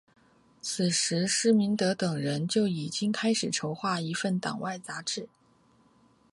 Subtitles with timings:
[0.63, 5.29] 此时施明德等人就已经开始筹划一份党外杂志。